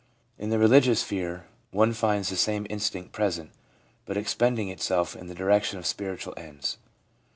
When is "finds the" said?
1.93-2.35